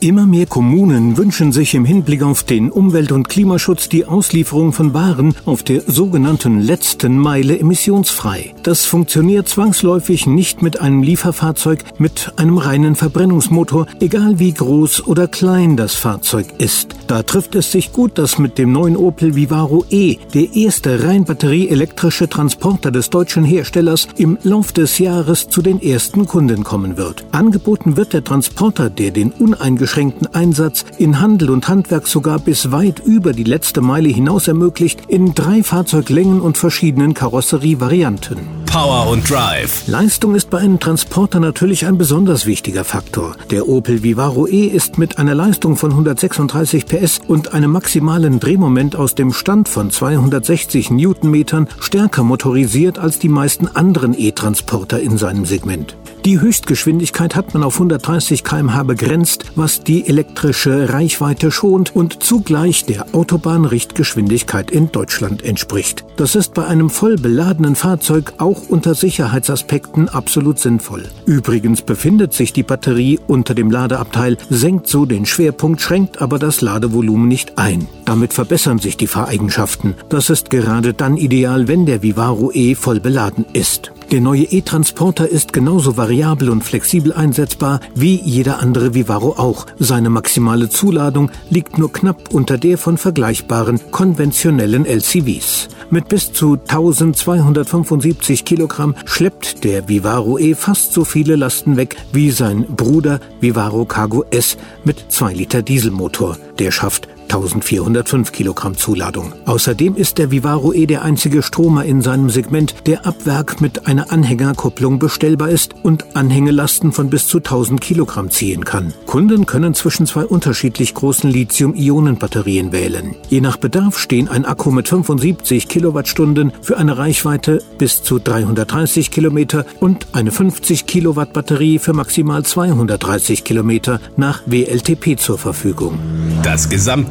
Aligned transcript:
Immer 0.00 0.26
mehr 0.26 0.46
Kommunen 0.46 1.16
wünschen 1.16 1.50
sich 1.50 1.74
im 1.74 1.84
Hinblick 1.84 2.22
auf 2.22 2.44
den 2.44 2.70
Umwelt- 2.70 3.10
und 3.10 3.28
Klimaschutz 3.28 3.88
die 3.88 4.04
Auslieferung 4.04 4.72
von 4.72 4.94
Waren 4.94 5.34
auf 5.44 5.64
der 5.64 5.80
sogenannten 5.88 6.60
letzten 6.60 7.18
Meile 7.18 7.58
emissionsfrei. 7.58 8.54
Das 8.62 8.84
funktioniert 8.84 9.48
zwangsläufig 9.48 10.28
nicht 10.28 10.62
mit 10.62 10.80
einem 10.80 11.02
Lieferfahrzeug 11.02 11.82
mit 11.98 12.32
einem 12.36 12.58
reinen 12.58 12.94
Verbrennungsmotor, 12.94 13.88
egal 13.98 14.38
wie 14.38 14.52
groß 14.52 15.04
oder 15.08 15.26
klein 15.26 15.76
das 15.76 15.96
Fahrzeug 15.96 16.46
ist. 16.58 16.94
Da 17.08 17.24
trifft 17.24 17.56
es 17.56 17.72
sich 17.72 17.92
gut, 17.92 18.18
dass 18.18 18.38
mit 18.38 18.56
dem 18.56 18.70
neuen 18.70 18.96
Opel 18.96 19.34
Vivaro 19.34 19.84
E 19.90 20.18
der 20.32 20.54
erste 20.54 21.02
rein 21.02 21.24
batterieelektrische 21.24 22.28
Transporter 22.28 22.92
des 22.92 23.10
deutschen 23.10 23.42
Herstellers 23.42 24.06
im 24.16 24.38
Lauf 24.44 24.70
des 24.70 24.98
Jahres 24.98 25.48
zu 25.48 25.60
den 25.60 25.82
ersten 25.82 26.26
Kunden 26.26 26.62
kommen 26.62 26.96
wird. 26.96 27.24
Angeboten 27.32 27.96
wird 27.96 28.12
der 28.12 28.22
Transporter, 28.22 28.90
der 28.90 29.10
den 29.10 29.32
uneingeschränkten 29.32 29.87
uneingeschränkten 29.88 30.34
Einsatz 30.34 30.84
in 30.98 31.20
Handel 31.20 31.50
und 31.50 31.68
Handwerk 31.68 32.06
sogar 32.06 32.38
bis 32.38 32.70
weit 32.70 33.00
über 33.00 33.32
die 33.32 33.44
letzte 33.44 33.80
Meile 33.80 34.08
hinaus 34.08 34.46
ermöglicht, 34.46 35.00
in 35.08 35.34
drei 35.34 35.62
Fahrzeuglängen 35.62 36.40
und 36.40 36.58
verschiedenen 36.58 37.14
Karosserievarianten. 37.14 38.38
Power 38.66 39.08
und 39.08 39.28
Drive. 39.28 39.86
Leistung 39.86 40.34
ist 40.34 40.50
bei 40.50 40.58
einem 40.58 40.78
Transporter 40.78 41.40
natürlich 41.40 41.86
ein 41.86 41.96
besonders 41.96 42.44
wichtiger 42.44 42.84
Faktor. 42.84 43.34
Der 43.50 43.66
Opel 43.66 44.02
Vivaro 44.02 44.46
E 44.46 44.66
ist 44.66 44.98
mit 44.98 45.18
einer 45.18 45.34
Leistung 45.34 45.76
von 45.76 45.90
136 45.90 46.84
PS 46.84 47.20
und 47.26 47.54
einem 47.54 47.70
maximalen 47.70 48.40
Drehmoment 48.40 48.94
aus 48.94 49.14
dem 49.14 49.32
Stand 49.32 49.70
von 49.70 49.90
260 49.90 50.90
Newtonmetern 50.90 51.66
stärker 51.80 52.24
motorisiert 52.24 52.98
als 52.98 53.18
die 53.18 53.30
meisten 53.30 53.68
anderen 53.68 54.14
E-Transporter 54.16 55.00
in 55.00 55.16
seinem 55.16 55.46
Segment. 55.46 55.96
Die 56.24 56.40
Höchstgeschwindigkeit 56.40 57.34
hat 57.36 57.54
man 57.54 57.62
auf 57.62 57.74
130 57.74 58.44
km/h 58.44 58.82
begrenzt, 58.82 59.46
was 59.54 59.77
die 59.82 60.08
elektrische 60.08 60.92
Reichweite 60.92 61.50
schont 61.50 61.94
und 61.94 62.22
zugleich 62.22 62.84
der 62.84 63.14
Autobahnrichtgeschwindigkeit 63.14 64.70
in 64.70 64.90
Deutschland 64.90 65.44
entspricht. 65.44 66.04
Das 66.16 66.34
ist 66.34 66.54
bei 66.54 66.66
einem 66.66 66.90
voll 66.90 67.16
beladenen 67.16 67.76
Fahrzeug 67.76 68.34
auch 68.38 68.68
unter 68.68 68.94
Sicherheitsaspekten 68.94 70.08
absolut 70.08 70.58
sinnvoll. 70.58 71.04
Übrigens 71.26 71.82
befindet 71.82 72.32
sich 72.32 72.52
die 72.52 72.62
Batterie 72.62 73.20
unter 73.26 73.54
dem 73.54 73.70
Ladeabteil, 73.70 74.36
senkt 74.50 74.88
so 74.88 75.06
den 75.06 75.26
Schwerpunkt, 75.26 75.80
schränkt 75.80 76.20
aber 76.20 76.38
das 76.38 76.60
Ladevolumen 76.60 77.28
nicht 77.28 77.58
ein. 77.58 77.86
Damit 78.08 78.32
verbessern 78.32 78.78
sich 78.78 78.96
die 78.96 79.06
Fahreigenschaften. 79.06 79.94
Das 80.08 80.30
ist 80.30 80.48
gerade 80.48 80.94
dann 80.94 81.18
ideal, 81.18 81.68
wenn 81.68 81.84
der 81.84 82.02
Vivaro 82.02 82.50
E 82.54 82.74
voll 82.74 83.00
beladen 83.00 83.44
ist. 83.52 83.92
Der 84.10 84.22
neue 84.22 84.44
E-Transporter 84.44 85.28
ist 85.28 85.52
genauso 85.52 85.98
variabel 85.98 86.48
und 86.48 86.64
flexibel 86.64 87.12
einsetzbar 87.12 87.80
wie 87.94 88.14
jeder 88.14 88.60
andere 88.60 88.94
Vivaro 88.94 89.34
auch. 89.36 89.66
Seine 89.78 90.08
maximale 90.08 90.70
Zuladung 90.70 91.30
liegt 91.50 91.76
nur 91.76 91.92
knapp 91.92 92.32
unter 92.32 92.56
der 92.56 92.78
von 92.78 92.96
vergleichbaren 92.96 93.78
konventionellen 93.90 94.86
LCVs. 94.86 95.68
Mit 95.90 96.08
bis 96.08 96.32
zu 96.32 96.54
1275 96.54 98.46
Kilogramm 98.46 98.94
schleppt 99.04 99.64
der 99.64 99.86
Vivaro 99.90 100.38
E 100.38 100.54
fast 100.54 100.94
so 100.94 101.04
viele 101.04 101.36
Lasten 101.36 101.76
weg 101.76 101.96
wie 102.14 102.30
sein 102.30 102.64
Bruder 102.74 103.20
Vivaro 103.42 103.84
Cargo 103.84 104.24
S 104.30 104.56
mit 104.84 105.04
2 105.10 105.34
Liter 105.34 105.60
Dieselmotor. 105.60 106.38
Der 106.58 106.70
schafft 106.70 107.08
1405 107.28 108.32
Kilogramm 108.32 108.76
Zuladung. 108.76 109.32
Außerdem 109.44 109.96
ist 109.96 110.18
der 110.18 110.30
Vivaro 110.30 110.72
E 110.72 110.86
der 110.86 111.02
einzige 111.02 111.42
Stromer 111.42 111.84
in 111.84 112.02
seinem 112.02 112.30
Segment, 112.30 112.74
der 112.86 113.06
ab 113.06 113.16
Werk 113.24 113.60
mit 113.60 113.86
einer 113.86 114.10
Anhängerkupplung 114.10 114.98
bestellbar 114.98 115.50
ist 115.50 115.74
und 115.82 116.16
Anhängelasten 116.16 116.92
von 116.92 117.10
bis 117.10 117.26
zu 117.26 117.38
1000 117.38 117.80
Kilogramm 117.80 118.30
ziehen 118.30 118.64
kann. 118.64 118.94
Kunden 119.06 119.46
können 119.46 119.74
zwischen 119.74 120.06
zwei 120.06 120.24
unterschiedlich 120.24 120.94
großen 120.94 121.30
Lithium-Ionen-Batterien 121.30 122.72
wählen. 122.72 123.14
Je 123.28 123.40
nach 123.40 123.58
Bedarf 123.58 123.98
stehen 123.98 124.28
ein 124.28 124.44
Akku 124.44 124.70
mit 124.70 124.88
75 124.88 125.68
Kilowattstunden 125.68 126.52
für 126.62 126.78
eine 126.78 126.96
Reichweite 126.96 127.62
bis 127.78 128.02
zu 128.02 128.18
330 128.18 129.10
Kilometer 129.10 129.66
und 129.80 130.06
eine 130.12 130.30
50 130.30 130.86
Kilowatt 130.86 131.32
Batterie 131.32 131.78
für 131.78 131.92
maximal 131.92 132.44
230 132.44 133.44
Kilometer 133.44 134.00
nach 134.16 134.42
WLTP 134.46 135.18
zur 135.18 135.38
Verfügung. 135.38 135.98
Das 136.42 136.68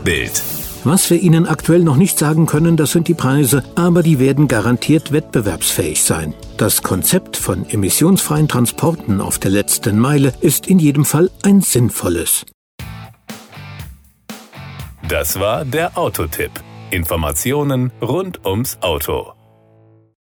Gesamtbild. 0.08 0.42
Was 0.84 1.10
wir 1.10 1.20
Ihnen 1.20 1.48
aktuell 1.48 1.84
noch 1.84 1.98
nicht 1.98 2.18
sagen 2.18 2.46
können, 2.46 2.78
das 2.78 2.92
sind 2.92 3.08
die 3.08 3.14
Preise, 3.14 3.64
aber 3.76 4.04
die 4.04 4.20
werden 4.20 4.48
garantiert 4.48 5.12
wettbewerbsfähig 5.12 6.02
sein. 6.02 6.34
Das 6.58 6.82
Konzept 6.82 7.36
von 7.36 7.68
emissionsfreien 7.70 8.48
Transporten 8.48 9.20
auf 9.20 9.38
der 9.38 9.52
letzten 9.52 10.00
Meile 10.00 10.34
ist 10.40 10.68
in 10.68 10.80
jedem 10.80 11.04
Fall 11.04 11.30
ein 11.44 11.62
sinnvolles. 11.62 12.46
Das 15.10 15.40
war 15.40 15.66
der 15.66 15.98
Autotipp. 15.98 16.52
Informationen 16.90 17.92
rund 18.02 18.46
ums 18.46 18.78
Auto. 18.82 19.37